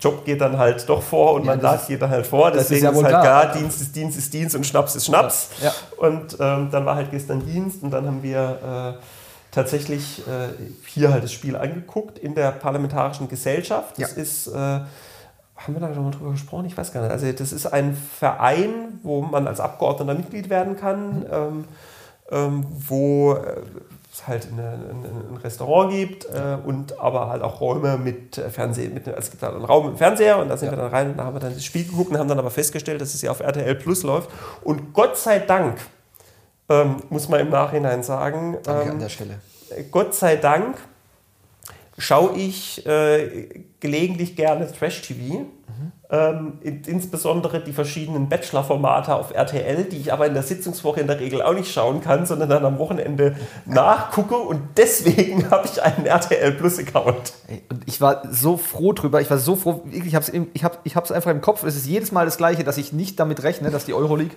[0.00, 2.50] Job geht dann halt doch vor und ja, Mandat geht dann halt vor.
[2.50, 5.50] Deswegen ist, ja ist halt klar, Dienst ist Dienst ist Dienst und Schnaps ist Schnaps.
[5.62, 5.72] Ja.
[5.98, 9.04] Und ähm, dann war halt gestern Dienst und dann haben wir äh,
[9.50, 10.48] tatsächlich äh,
[10.86, 13.94] hier halt das Spiel angeguckt in der Parlamentarischen Gesellschaft.
[13.98, 14.86] Das ist, äh, haben
[15.66, 16.66] wir da schon mal drüber gesprochen?
[16.66, 17.10] Ich weiß gar nicht.
[17.10, 21.20] Also das ist ein Verein, wo man als Abgeordneter Mitglied werden kann.
[21.20, 21.26] Mhm.
[21.30, 21.64] Ähm,
[22.30, 23.56] ähm, wo äh,
[24.12, 28.94] es halt eine, ein, Restaurant gibt äh, und aber halt auch Räume mit äh, Fernsehen.
[28.94, 30.72] Mit, also es gibt halt einen Raum mit Fernseher und da sind ja.
[30.72, 32.50] wir dann rein und da haben wir dann das Spiel geguckt und haben dann aber
[32.50, 34.30] festgestellt, dass es ja auf RTL Plus läuft.
[34.62, 35.78] Und Gott sei Dank,
[36.68, 39.40] ähm, muss man im Nachhinein sagen, Danke ähm, an der Stelle.
[39.90, 40.76] Gott sei Dank
[41.98, 45.46] schaue ich äh, gelegentlich gerne Trash-TV
[46.12, 51.20] ähm, insbesondere die verschiedenen Bachelor-Formate auf RTL, die ich aber in der Sitzungswoche in der
[51.20, 54.34] Regel auch nicht schauen kann, sondern dann am Wochenende nachgucke.
[54.34, 57.32] Und deswegen habe ich einen RTL Plus-Account.
[57.68, 60.80] Und ich war so froh drüber, ich war so froh, ich habe es ich hab,
[60.84, 63.70] ich einfach im Kopf, es ist jedes Mal das Gleiche, dass ich nicht damit rechne,
[63.70, 64.36] dass die Euroleague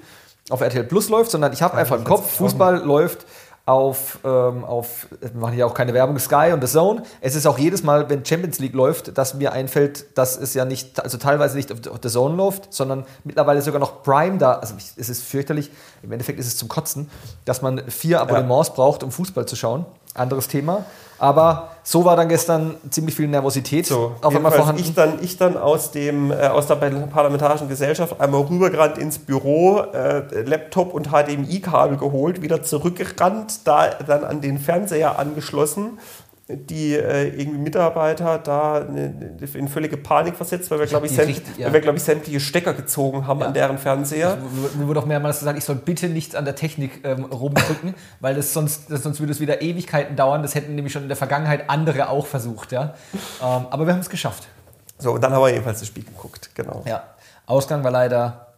[0.49, 3.25] auf RTL Plus läuft, sondern ich habe einfach im Kopf, Fußball läuft
[3.65, 7.03] auf, ähm, auf, wir machen ja auch keine Werbung, Sky und The Zone.
[7.21, 10.65] Es ist auch jedes Mal, wenn Champions League läuft, dass mir einfällt, dass es ja
[10.65, 14.55] nicht, also teilweise nicht auf The Zone läuft, sondern mittlerweile sogar noch Prime da.
[14.55, 15.71] Also es ist fürchterlich,
[16.01, 17.09] im Endeffekt ist es zum Kotzen,
[17.45, 18.73] dass man vier Abonnements ja.
[18.75, 19.85] braucht, um Fußball zu schauen.
[20.13, 20.83] Anderes Thema.
[21.17, 24.81] Aber so war dann gestern ziemlich viel Nervosität so, auf einmal vorhanden.
[24.81, 29.79] Ich dann, ich dann aus, dem, äh, aus der Parlamentarischen Gesellschaft einmal rübergerannt ins Büro,
[29.79, 35.99] äh, Laptop und HDMI-Kabel geholt, wieder zurückgerannt, da dann an den Fernseher angeschlossen
[36.49, 41.69] die äh, irgendwie Mitarbeiter da in völlige Panik versetzt, weil wir, glaube ich, ich, ja.
[41.69, 43.47] glaub ich, sämtliche Stecker gezogen haben ja.
[43.47, 44.37] an deren Fernseher.
[44.77, 48.35] Mir wurde auch mehrmals gesagt, ich soll bitte nicht an der Technik ähm, rumdrücken, weil
[48.35, 50.41] das sonst, das, sonst würde es wieder Ewigkeiten dauern.
[50.41, 52.73] Das hätten nämlich schon in der Vergangenheit andere auch versucht.
[52.73, 52.93] Ja?
[53.41, 54.49] Ähm, aber wir haben es geschafft.
[54.97, 56.83] So, und dann haben wir jedenfalls das Spiel geguckt, genau.
[56.85, 57.03] Ja,
[57.45, 58.53] Ausgang war leider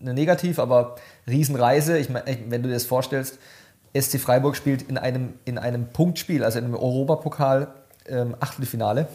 [0.00, 0.96] negativ, aber
[1.28, 1.98] Riesenreise.
[1.98, 3.38] Ich meine, wenn du dir das vorstellst,
[3.94, 7.68] SC Freiburg spielt in einem, in einem Punktspiel, also in einem Europapokal
[8.08, 9.08] ähm, Achtelfinale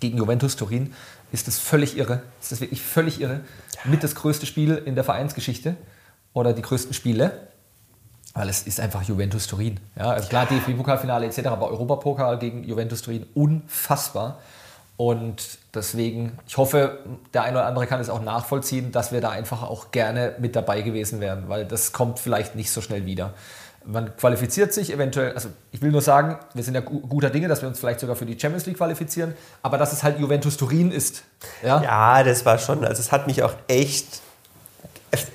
[0.00, 0.94] gegen Juventus Turin,
[1.32, 2.22] ist das völlig irre.
[2.40, 3.40] Ist das wirklich völlig irre.
[3.84, 5.76] Mit das größte Spiel in der Vereinsgeschichte
[6.32, 7.48] oder die größten Spiele.
[8.34, 9.80] Weil es ist einfach Juventus Turin.
[9.96, 14.38] Ja, also klar, DFB-Pokalfinale etc., aber Europapokal gegen Juventus Turin unfassbar.
[14.98, 16.98] Und deswegen, ich hoffe,
[17.34, 20.56] der eine oder andere kann es auch nachvollziehen, dass wir da einfach auch gerne mit
[20.56, 23.34] dabei gewesen wären, weil das kommt vielleicht nicht so schnell wieder
[23.86, 27.62] man qualifiziert sich eventuell, also ich will nur sagen, wir sind ja guter Dinge, dass
[27.62, 30.90] wir uns vielleicht sogar für die Champions League qualifizieren, aber dass es halt Juventus Turin
[30.90, 31.22] ist.
[31.62, 34.20] Ja, ja das war schon, also es hat mich auch echt,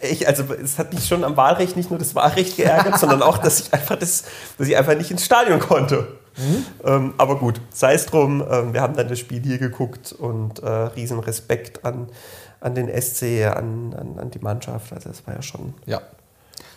[0.02, 3.38] echt, also es hat mich schon am Wahlrecht nicht nur das Wahlrecht geärgert, sondern auch,
[3.38, 4.26] dass ich einfach das,
[4.58, 6.08] dass ich einfach nicht ins Stadion konnte.
[6.38, 6.66] Mhm.
[6.86, 10.60] Ähm, aber gut, sei es drum, ähm, wir haben dann das Spiel hier geguckt und
[10.60, 12.10] äh, riesen Respekt an,
[12.60, 15.74] an den SC, an, an, an die Mannschaft, also das war ja schon...
[15.86, 16.02] Ja,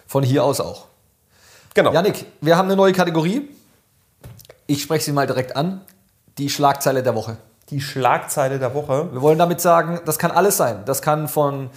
[0.07, 0.87] von hier aus auch.
[1.75, 1.93] Genau.
[1.93, 3.49] Janik, wir haben eine neue Kategorie.
[4.69, 5.81] Ich spreche sie mal direkt an.
[6.39, 7.37] Die Schlagzeile der Woche.
[7.71, 9.13] Die Schlagzeile der Woche.
[9.13, 10.85] Wir wollen damit sagen, das kann alles sein.
[10.87, 11.71] Das kann von,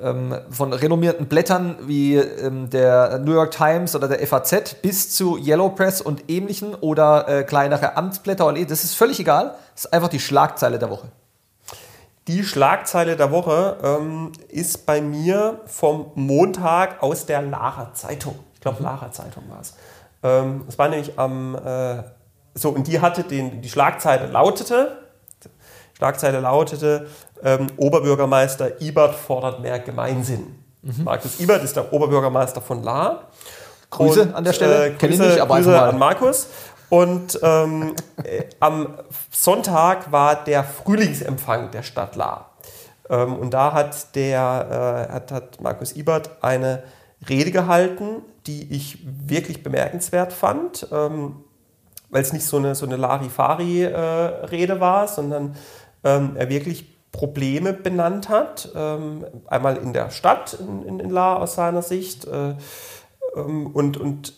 [0.00, 5.36] ähm, von renommierten Blättern wie ähm, der New York Times oder der FAZ bis zu
[5.36, 8.50] Yellow Press und ähnlichen oder äh, kleinere Amtsblätter.
[8.52, 9.56] Das ist völlig egal.
[9.74, 11.08] Das ist einfach die Schlagzeile der Woche.
[12.28, 18.82] Die Schlagzeile der Woche ähm, ist bei mir vom Montag aus der Lara Zeitung glaube,
[18.82, 19.74] Lara Zeitung war es.
[20.22, 22.02] Ähm, es war nämlich am, äh,
[22.54, 24.98] so, und die hatte den, die Schlagzeile lautete,
[25.96, 27.06] Schlagzeile lautete,
[27.42, 30.58] ähm, Oberbürgermeister Ibert fordert mehr Gemeinsinn.
[30.82, 31.04] Mhm.
[31.04, 33.28] Markus Ibert ist der Oberbürgermeister von La.
[33.90, 36.48] Grüße und, an der Stelle, äh, kenne ich nicht, aber Grüße an Markus.
[36.88, 38.94] Und ähm, äh, am
[39.30, 42.50] Sonntag war der Frühlingsempfang der Stadt La.
[43.08, 46.82] Ähm, und da hat, der, äh, hat, hat Markus Ibert eine
[47.28, 51.36] Rede gehalten, die ich wirklich bemerkenswert fand, ähm,
[52.10, 55.56] weil es nicht so eine, so eine Larifari-Rede äh, war, sondern
[56.04, 58.70] ähm, er wirklich Probleme benannt hat.
[58.74, 62.54] Ähm, einmal in der Stadt, in, in, in La aus seiner Sicht, äh,
[63.36, 64.34] ähm, und, und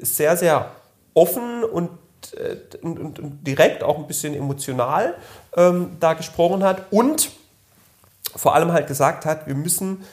[0.00, 0.70] sehr, sehr
[1.14, 1.90] offen und
[2.34, 5.14] äh, und, und, und, direkt, auch ein bisschen emotional
[5.56, 7.30] ähm, da gesprochen hat und
[8.34, 10.04] vor allem halt gesagt hat, wir müssen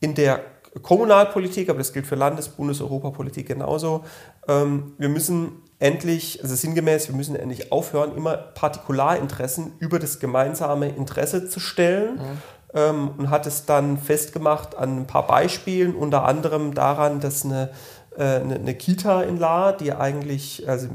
[0.00, 0.40] in der
[0.80, 4.04] Kommunalpolitik, aber das gilt für Landes-, Bundes-, Europapolitik genauso.
[4.48, 10.88] Ähm, wir müssen endlich, also sinngemäß, wir müssen endlich aufhören, immer Partikularinteressen über das gemeinsame
[10.88, 12.14] Interesse zu stellen.
[12.14, 12.38] Mhm.
[12.74, 17.68] Und hat es dann festgemacht an ein paar Beispielen, unter anderem daran, dass eine,
[18.16, 20.88] äh, eine, eine Kita in La, die eigentlich, also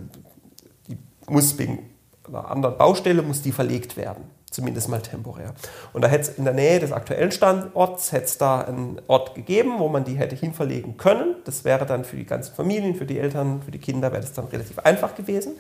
[0.88, 0.98] die
[1.30, 1.88] muss wegen
[2.28, 5.54] einer anderen Baustelle, muss die verlegt werden zumindest mal temporär.
[5.94, 9.36] Und da hätte es in der Nähe des aktuellen Standorts hätte es da einen Ort
[9.36, 11.36] gegeben, wo man die hätte hinverlegen können.
[11.44, 14.34] Das wäre dann für die ganzen Familien, für die Eltern, für die Kinder wäre das
[14.34, 15.56] dann relativ einfach gewesen.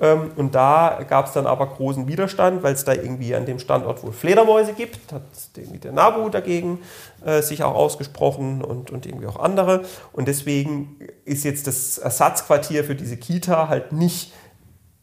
[0.00, 3.58] Ähm, und da gab es dann aber großen Widerstand, weil es da irgendwie an dem
[3.58, 5.12] Standort wohl Fledermäuse gibt.
[5.12, 5.22] Hat
[5.56, 6.78] irgendwie der NABU dagegen
[7.24, 9.82] äh, sich auch ausgesprochen und, und irgendwie auch andere.
[10.12, 14.32] Und deswegen ist jetzt das Ersatzquartier für diese Kita halt nicht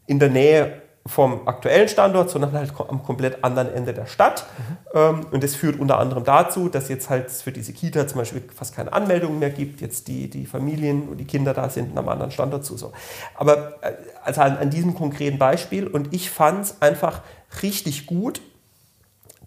[0.06, 4.46] in der Nähe vom aktuellen Standort, sondern halt am komplett anderen Ende der Stadt.
[4.92, 5.26] Mhm.
[5.30, 8.74] und das führt unter anderem dazu, dass jetzt halt für diese Kita zum Beispiel fast
[8.74, 12.30] keine Anmeldungen mehr gibt, jetzt die, die Familien und die Kinder da sind am anderen
[12.30, 12.76] Standort zu.
[12.76, 12.92] So.
[13.34, 13.92] Aber äh,
[14.24, 17.22] also an, an diesem konkreten Beispiel und ich fand es einfach
[17.62, 18.40] richtig gut,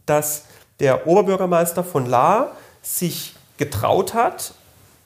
[0.05, 0.45] dass
[0.79, 4.53] der Oberbürgermeister von La sich getraut hat,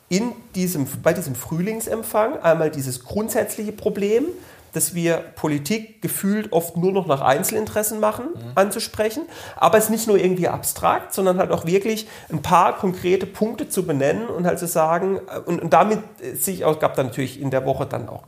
[0.09, 4.25] in diesem, bei diesem Frühlingsempfang einmal dieses grundsätzliche Problem,
[4.73, 8.51] dass wir Politik gefühlt oft nur noch nach Einzelinteressen machen, mhm.
[8.55, 9.23] anzusprechen.
[9.55, 13.85] Aber es nicht nur irgendwie abstrakt, sondern halt auch wirklich ein paar konkrete Punkte zu
[13.85, 15.99] benennen und halt zu sagen, äh, und, und damit
[16.33, 18.23] sich auch, gab dann natürlich in der Woche dann auch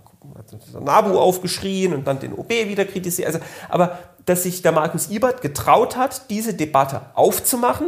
[0.80, 3.28] NABU aufgeschrien und dann den OB wieder kritisiert.
[3.28, 7.88] Also, aber dass sich der Markus Ibert getraut hat, diese Debatte aufzumachen,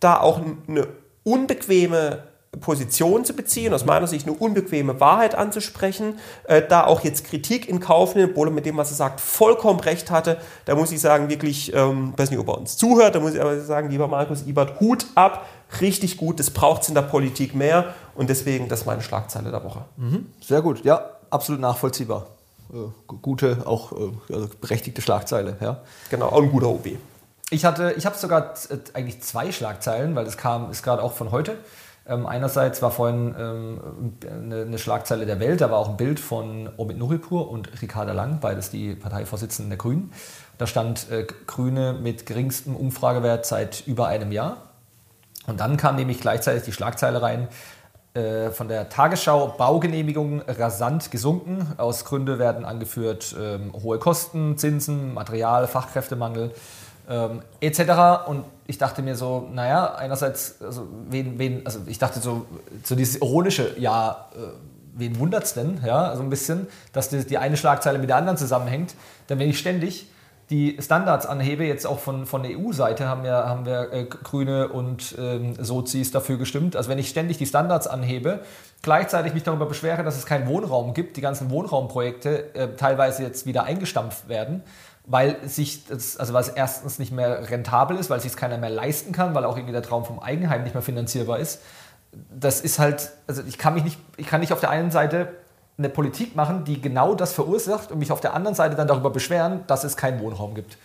[0.00, 0.88] da auch eine
[1.24, 2.22] unbequeme
[2.60, 7.68] Position zu beziehen, aus meiner Sicht eine unbequeme Wahrheit anzusprechen, äh, da auch jetzt Kritik
[7.68, 10.38] in Kauf nimmt, obwohl er mit dem, was er sagt, vollkommen recht hatte.
[10.64, 13.40] Da muss ich sagen, wirklich, ähm, weiß nicht, ob er uns zuhört, da muss ich
[13.40, 15.46] aber sagen, lieber Markus Ibert, Hut ab,
[15.80, 19.50] richtig gut, das braucht es in der Politik mehr und deswegen, das ist meine Schlagzeile
[19.50, 19.84] der Woche.
[19.96, 22.26] Mhm, sehr gut, ja, absolut nachvollziehbar.
[22.72, 25.80] Äh, gute, auch äh, also berechtigte Schlagzeile, ja.
[26.10, 26.88] Genau, auch ein guter OB.
[27.50, 28.54] Ich hatte, ich habe sogar
[28.94, 31.56] eigentlich zwei Schlagzeilen, weil das kam, ist gerade auch von heute.
[32.08, 33.80] Ähm, einerseits war vorhin ähm,
[34.30, 38.12] eine, eine, Schlagzeile der Welt, da war auch ein Bild von Omid Nuripur und Ricarda
[38.12, 40.12] Lang, beides die Parteivorsitzenden der Grünen.
[40.58, 44.58] Da stand äh, Grüne mit geringstem Umfragewert seit über einem Jahr.
[45.48, 47.48] Und dann kam nämlich gleichzeitig die Schlagzeile rein
[48.14, 51.74] äh, von der Tagesschau, Baugenehmigungen rasant gesunken.
[51.76, 56.52] Aus Gründen werden angeführt äh, hohe Kosten, Zinsen, Material, Fachkräftemangel
[57.08, 58.26] ähm, etc.
[58.28, 62.46] Und ich dachte mir so, naja, einerseits, also, wen, wen, also ich dachte so,
[62.82, 64.38] so dieses ironische, ja, äh,
[64.94, 68.16] wen wundert es denn, ja, so ein bisschen, dass die, die eine Schlagzeile mit der
[68.16, 68.94] anderen zusammenhängt.
[69.28, 70.08] Denn wenn ich ständig
[70.50, 74.68] die Standards anhebe, jetzt auch von, von der EU-Seite haben wir, haben wir äh, Grüne
[74.68, 76.76] und ähm, Sozis dafür gestimmt.
[76.76, 78.40] Also wenn ich ständig die Standards anhebe,
[78.82, 83.44] gleichzeitig mich darüber beschwere, dass es keinen Wohnraum gibt, die ganzen Wohnraumprojekte äh, teilweise jetzt
[83.46, 84.62] wieder eingestampft werden,
[85.06, 88.58] weil sich das, also weil es erstens nicht mehr rentabel ist, weil sich es keiner
[88.58, 91.62] mehr leisten kann, weil auch irgendwie der Traum vom Eigenheim nicht mehr finanzierbar ist.
[92.30, 95.28] Das ist halt, also ich kann mich nicht, ich kann nicht auf der einen Seite
[95.78, 99.10] eine Politik machen, die genau das verursacht und mich auf der anderen Seite dann darüber
[99.10, 100.78] beschweren, dass es keinen Wohnraum gibt.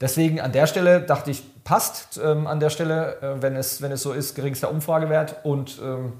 [0.00, 3.92] Deswegen an der Stelle dachte ich, passt ähm, an der Stelle, äh, wenn, es, wenn
[3.92, 6.14] es so ist, geringster Umfragewert und ähm,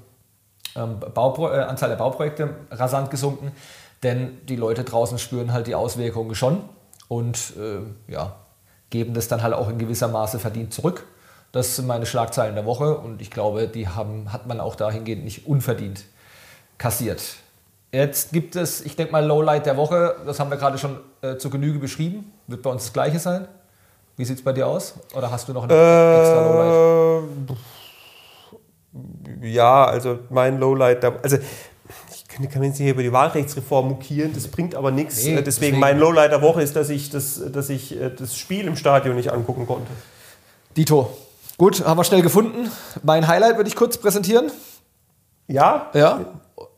[0.75, 3.51] ähm Baupro äh, Anzahl der Bauprojekte rasant gesunken,
[4.03, 6.61] denn die Leute draußen spüren halt die Auswirkungen schon
[7.11, 8.37] und äh, ja,
[8.89, 11.05] geben das dann halt auch in gewisser Maße verdient zurück.
[11.51, 15.25] Das sind meine Schlagzeilen der Woche und ich glaube, die haben, hat man auch dahingehend
[15.25, 16.05] nicht unverdient
[16.77, 17.21] kassiert.
[17.91, 21.35] Jetzt gibt es, ich denke mal, Lowlight der Woche, das haben wir gerade schon äh,
[21.35, 22.31] zur Genüge beschrieben.
[22.47, 23.45] Wird bei uns das gleiche sein?
[24.15, 24.93] Wie sieht es bei dir aus?
[25.13, 27.57] Oder hast du noch ein äh, extra Lowlight?
[29.41, 31.37] Ja, also mein Lowlight, der, also
[32.31, 35.17] kann, kann jetzt nicht über die Wahlrechtsreform mokieren, das bringt aber nichts.
[35.17, 38.37] Nee, deswegen, deswegen, mein Lowlight der Woche ist, dass ich das, dass ich äh, das
[38.37, 39.91] Spiel im Stadion nicht angucken konnte.
[40.75, 41.15] Dito.
[41.57, 42.71] Gut, haben wir schnell gefunden.
[43.03, 44.51] Mein Highlight würde ich kurz präsentieren.
[45.47, 45.91] Ja?
[45.93, 46.25] Ja.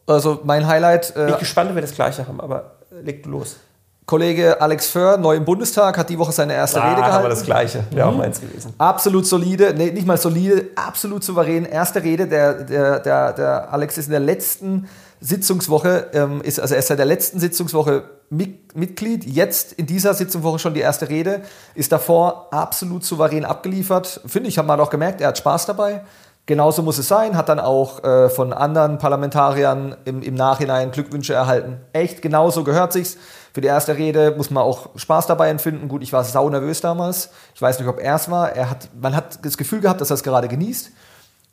[0.07, 1.11] Also mein Highlight.
[1.11, 3.57] Äh, Bin ich gespannt, ob wir das gleiche haben, aber leg du los.
[4.05, 7.17] Kollege Alex Föhr, neu im Bundestag, hat die Woche seine erste ah, Rede gehalten.
[7.19, 8.13] Aber das Gleiche, wäre mhm.
[8.13, 8.73] auch meins gewesen.
[8.77, 11.63] Absolut solide, nee, nicht mal solide, absolut souverän.
[11.63, 14.89] Erste Rede, der, der, der, der Alex ist in der letzten
[15.25, 20.59] Sitzungswoche, ähm, ist, also er ist seit der letzten Sitzungswoche Mitglied, jetzt in dieser Sitzungswoche
[20.59, 21.43] schon die erste Rede,
[21.75, 24.19] ist davor absolut souverän abgeliefert.
[24.25, 26.01] Finde ich, hat man auch gemerkt, er hat Spaß dabei.
[26.45, 31.33] Genauso muss es sein, hat dann auch äh, von anderen Parlamentariern im, im Nachhinein Glückwünsche
[31.33, 31.77] erhalten.
[31.93, 33.17] Echt, genauso gehört sich's.
[33.53, 35.88] Für die erste Rede muss man auch Spaß dabei empfinden.
[35.88, 37.29] Gut, ich war sau nervös damals.
[37.55, 38.51] Ich weiß nicht, ob er es war.
[38.51, 40.91] Er hat, man hat das Gefühl gehabt, dass er es gerade genießt.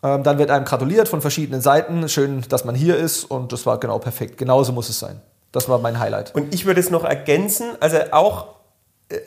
[0.03, 2.09] Ähm, dann wird einem gratuliert von verschiedenen Seiten.
[2.09, 4.39] Schön, dass man hier ist und das war genau perfekt.
[4.39, 5.21] Genauso muss es sein.
[5.53, 6.35] Das war mein Highlight.
[6.35, 8.47] Und ich würde es noch ergänzen, also auch
[9.09, 9.19] äh,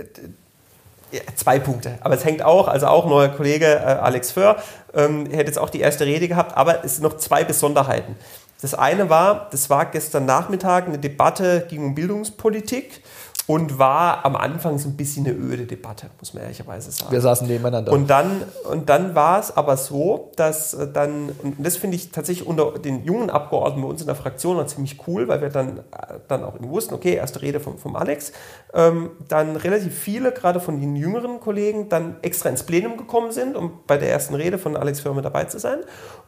[1.35, 4.55] zwei Punkte, aber es hängt auch, also auch neuer Kollege äh, Alex Föhr
[4.93, 8.15] ähm, hätte jetzt auch die erste Rede gehabt, aber es sind noch zwei Besonderheiten.
[8.61, 13.03] Das eine war, das war gestern Nachmittag eine Debatte um Bildungspolitik
[13.45, 17.11] und war am Anfang so ein bisschen eine öde Debatte, muss man ehrlicherweise sagen.
[17.11, 17.91] Wir saßen nebeneinander.
[17.91, 22.11] Und dann, und dann war es aber so, dass äh, dann, und das finde ich
[22.11, 25.49] tatsächlich unter den jungen Abgeordneten bei uns in der Fraktion noch ziemlich cool, weil wir
[25.49, 25.81] dann, äh,
[26.29, 28.31] dann auch wussten, okay, erste Rede vom, vom Alex,
[28.73, 33.57] ähm, dann relativ viele, gerade von den jüngeren Kollegen, dann extra ins Plenum gekommen sind,
[33.57, 35.79] um bei der ersten Rede von Alex Firma dabei zu sein.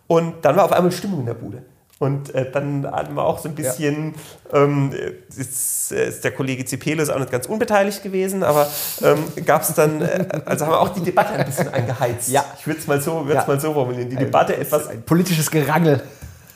[0.08, 1.63] Und dann war auf einmal Stimmung in der Bude.
[1.97, 4.15] Und äh, dann hatten wir auch so ein bisschen,
[4.51, 4.63] ja.
[4.63, 4.91] ähm,
[5.29, 8.67] ist, ist, der Kollege Zipelus auch nicht ganz unbeteiligt gewesen, aber
[9.01, 12.29] ähm, gab es dann, äh, also haben wir auch die Debatte ein bisschen angeheizt.
[12.29, 12.43] Ja.
[12.60, 13.45] Ich würde es mal, so, ja.
[13.47, 14.10] mal so formulieren.
[14.10, 14.88] Die Debatte etwas.
[14.88, 16.01] Ein politisches Gerangel.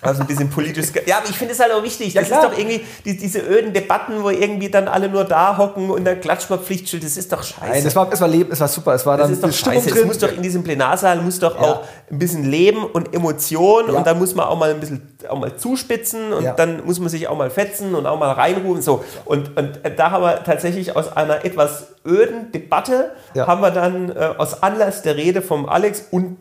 [0.02, 0.88] Also ein bisschen politisch.
[1.06, 2.14] Ja, aber ich finde es halt auch wichtig.
[2.14, 5.58] Das ja, ist doch irgendwie die, diese öden Debatten, wo irgendwie dann alle nur da
[5.58, 7.04] hocken und dann klatscht man Pflichtschild.
[7.04, 7.70] Das ist doch scheiße.
[7.70, 8.94] Nein, das war, es war Leben, es war super.
[8.94, 9.90] Es war dann das ist doch scheiße.
[9.90, 11.62] Es muss doch in diesem Plenarsaal muss doch ja.
[11.62, 13.94] auch ein bisschen Leben und Emotion ja.
[13.94, 17.10] und dann muss man auch mal ein bisschen auch mal zuspitzen und dann muss man
[17.10, 18.82] sich auch mal fetzen und auch mal reinrufen.
[18.82, 19.04] So.
[19.26, 24.34] Und, und da haben wir tatsächlich aus einer etwas öden Debatte haben wir dann äh,
[24.38, 26.38] aus Anlass der Rede vom Alex und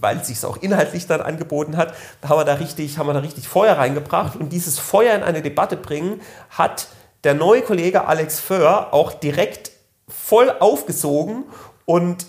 [0.00, 1.94] weil es sich auch inhaltlich dann angeboten hat,
[2.26, 4.36] haben wir da richtig, haben wir da richtig Feuer reingebracht.
[4.36, 6.88] Und dieses Feuer in eine Debatte bringen, hat
[7.24, 9.72] der neue Kollege Alex Föhr auch direkt
[10.08, 11.44] voll aufgesogen
[11.84, 12.26] und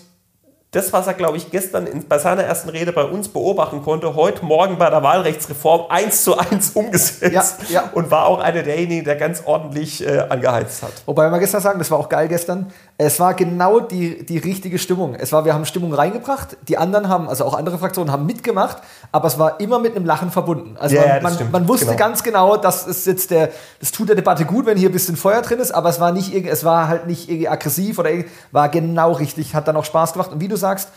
[0.72, 4.14] das, was er, glaube ich, gestern in, bei seiner ersten Rede bei uns beobachten konnte,
[4.14, 7.90] heute Morgen bei der Wahlrechtsreform eins zu eins umgesetzt Ja, ja.
[7.92, 10.92] und war auch einer derjenigen, der ganz ordentlich äh, angeheizt hat.
[11.04, 12.72] Wobei wir gestern sagen, das war auch geil gestern.
[12.96, 15.14] Es war genau die, die richtige Stimmung.
[15.14, 18.78] Es war, wir haben Stimmung reingebracht, die anderen haben, also auch andere Fraktionen haben mitgemacht,
[19.10, 20.76] aber es war immer mit einem Lachen verbunden.
[20.78, 21.98] Also ja, man, das man, man wusste Genau.
[21.98, 25.16] ganz genau, dass es jetzt der, das tut der Debatte gut, wenn hier ein bisschen
[25.16, 28.10] Feuer drin ist, aber es war nicht, es war halt nicht irgendwie aggressiv oder
[28.52, 30.32] war genau richtig, hat dann auch Spaß gemacht.
[30.32, 30.88] Und wie du sagst,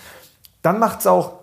[0.62, 1.34] dann macht es auch,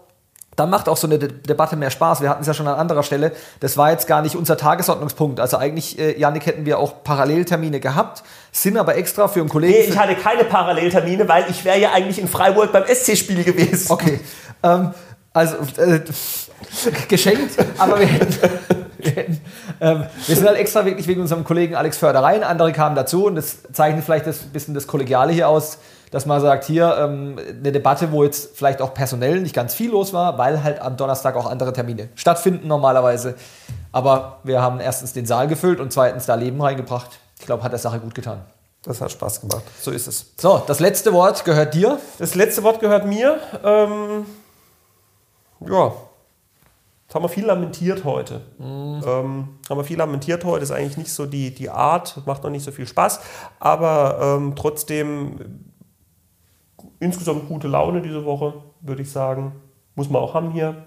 [0.57, 2.21] dann macht auch so eine De Debatte mehr Spaß.
[2.21, 3.33] Wir hatten es ja schon an anderer Stelle.
[3.61, 5.41] Das war jetzt gar nicht unser Tagesordnungspunkt.
[5.41, 9.75] Also eigentlich, äh, Janik, hätten wir auch Paralleltermine gehabt, sind aber extra für einen Kollegen.
[9.75, 13.91] Nee, ich hatte keine Paralleltermine, weil ich wäre ja eigentlich in Freiburg beim SC-Spiel gewesen.
[13.91, 14.21] Okay.
[14.63, 14.93] Ähm,
[15.33, 16.01] also äh,
[17.09, 18.37] geschenkt, aber wir hätten.
[18.99, 19.41] Wir, hätten,
[19.81, 22.45] ähm, wir sind halt extra wirklich wegen unserem Kollegen Alex Förder rein.
[22.45, 25.79] Andere kamen dazu und das zeichnet vielleicht das bisschen das Kollegiale hier aus,
[26.13, 29.91] dass man sagt, hier ähm, eine Debatte, wo jetzt vielleicht auch personell nicht ganz viel
[29.91, 33.35] los war, weil halt am Donnerstag auch andere Termine stattfinden normalerweise.
[33.93, 37.19] Aber wir haben erstens den Saal gefüllt und zweitens da Leben reingebracht.
[37.41, 38.43] Ich glaube, hat der Sache gut getan.
[38.85, 39.63] Das hat Spaß gemacht.
[39.81, 40.33] So ist es.
[40.39, 41.99] So, das letzte Wort gehört dir.
[42.19, 43.39] Das letzte Wort gehört mir.
[43.65, 44.27] Ähm,
[45.67, 45.93] ja,
[47.07, 48.43] jetzt haben wir viel lamentiert heute.
[48.61, 50.63] Ähm, haben wir viel lamentiert heute.
[50.63, 53.21] Ist eigentlich nicht so die, die Art, macht noch nicht so viel Spaß.
[53.61, 55.72] Aber ähm, trotzdem
[57.03, 59.53] insgesamt gute Laune diese Woche, würde ich sagen.
[59.95, 60.87] Muss man auch haben hier.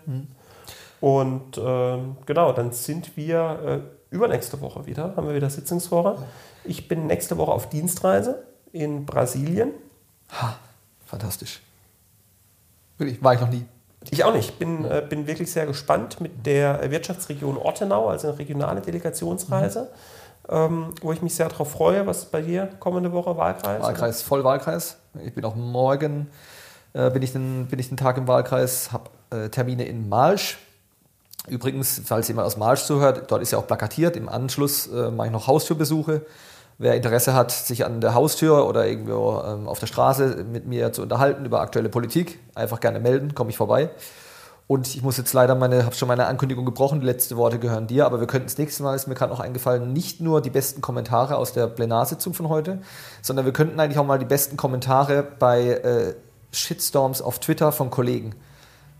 [1.01, 6.17] Und ähm, genau, dann sind wir äh, übernächste Woche wieder, haben wir wieder Sitzungswoche.
[6.63, 9.71] Ich bin nächste Woche auf Dienstreise in Brasilien.
[10.31, 10.57] Ha,
[11.05, 11.61] fantastisch.
[12.97, 13.65] Wirklich, war ich noch nie.
[14.09, 14.57] Ich auch nicht.
[14.57, 19.91] Bin, äh, bin wirklich sehr gespannt mit der Wirtschaftsregion Ortenau, also eine regionale Delegationsreise,
[20.49, 22.05] ähm, wo ich mich sehr darauf freue.
[22.07, 23.37] Was ist bei dir kommende Woche?
[23.37, 23.81] Wahlkreis?
[23.81, 24.97] Wahlkreis, Vollwahlkreis.
[25.23, 26.27] Ich bin auch morgen,
[26.93, 30.57] äh, bin, ich den, bin ich den Tag im Wahlkreis, habe äh, Termine in Marsch.
[31.47, 34.15] Übrigens, falls jemand aus Marsch zuhört, dort ist ja auch plakatiert.
[34.15, 36.25] Im Anschluss äh, mache ich noch Haustürbesuche.
[36.77, 40.91] Wer Interesse hat, sich an der Haustür oder irgendwo ähm, auf der Straße mit mir
[40.91, 43.89] zu unterhalten über aktuelle Politik, einfach gerne melden, komme ich vorbei.
[44.67, 47.85] Und ich muss jetzt leider meine, habe schon meine Ankündigung gebrochen, die letzten Worte gehören
[47.85, 50.49] dir, aber wir könnten das nächste Mal, ist mir gerade noch eingefallen, nicht nur die
[50.49, 52.81] besten Kommentare aus der Plenarsitzung von heute,
[53.21, 56.15] sondern wir könnten eigentlich auch mal die besten Kommentare bei äh,
[56.51, 58.33] Shitstorms auf Twitter von Kollegen.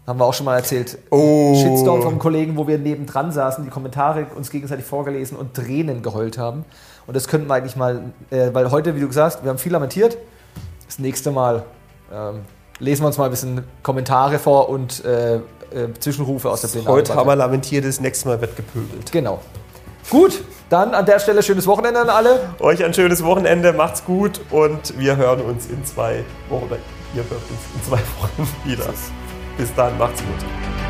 [0.06, 1.00] Haben wir auch schon mal erzählt.
[1.10, 1.56] Oh.
[1.56, 6.38] Shitstorm von Kollegen, wo wir nebendran saßen, die Kommentare uns gegenseitig vorgelesen und Tränen geheult
[6.38, 6.64] haben.
[7.08, 9.58] Und das könnten wir eigentlich mal, äh, weil heute, wie du gesagt hast, wir haben
[9.58, 10.20] viel lamentiert.
[10.86, 11.64] Das nächste Mal
[12.14, 12.42] ähm,
[12.78, 15.40] lesen wir uns mal ein bisschen Kommentare vor und äh,
[15.72, 17.16] äh, Zwischenrufe aus der Heute Plenardebatte.
[17.16, 19.12] haben wir lamentiert, das nächste Mal wird gepöbelt.
[19.12, 19.42] Genau.
[20.10, 22.50] Gut, dann an der Stelle schönes Wochenende an alle.
[22.60, 26.78] Euch ein schönes Wochenende, macht's gut und wir hören uns in zwei Wochen, oder
[27.16, 28.86] ihr hört uns in zwei Wochen wieder.
[29.58, 30.85] Bis dann, macht's gut.